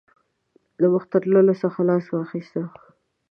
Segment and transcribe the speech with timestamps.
[0.79, 2.55] د مخته تللو څخه لاس واخیست.